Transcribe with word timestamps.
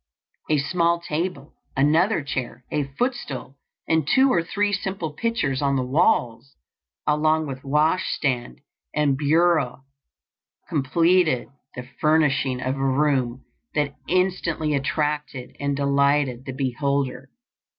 A 0.49 0.57
small 0.57 0.99
table, 0.99 1.53
another 1.77 2.23
chair, 2.23 2.65
a 2.71 2.85
footstool, 2.97 3.55
and 3.87 4.07
two 4.07 4.33
or 4.33 4.41
three 4.41 4.73
simple 4.73 5.13
pictures 5.13 5.61
on 5.61 5.75
the 5.75 5.85
walls, 5.85 6.55
along 7.05 7.45
with 7.45 7.63
wash 7.63 8.11
stand 8.15 8.61
and 8.95 9.15
bureau, 9.15 9.83
completed 10.67 11.49
the 11.75 11.87
furnishing 11.99 12.61
of 12.63 12.77
a 12.77 12.83
room 12.83 13.45
that 13.75 13.95
instantly 14.07 14.73
attracted 14.73 15.55
and 15.59 15.75
delighted 15.77 16.45
the 16.45 16.53
beholder. 16.53 17.29